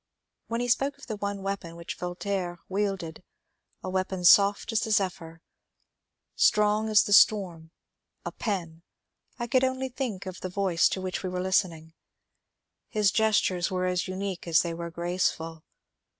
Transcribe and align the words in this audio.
When 0.47 0.61
he 0.61 0.67
spoke 0.67 0.97
of 0.97 1.05
the 1.05 1.15
one 1.17 1.43
weapon 1.43 1.75
which 1.75 1.93
Voltaire 1.95 2.57
wielded, 2.67 3.21
a 3.83 3.89
weapon 3.91 4.25
soft 4.25 4.71
as 4.71 4.79
the 4.79 4.89
zephyr, 4.89 5.43
strong 6.35 6.89
as 6.89 7.03
the 7.03 7.13
storm— 7.13 7.69
a 8.25 8.31
Pen— 8.31 8.81
I 9.37 9.45
could 9.45 9.63
only 9.63 9.89
think 9.89 10.25
of 10.25 10.41
the 10.41 10.49
voice 10.49 10.89
to 10.89 11.01
which 11.01 11.21
we 11.21 11.29
were 11.29 11.39
listening. 11.39 11.93
His 12.89 13.11
gestures 13.11 13.69
were 13.69 13.85
as 13.85 14.07
unique 14.07 14.47
as 14.47 14.61
they 14.63 14.73
were 14.73 14.89
graceful. 14.89 15.63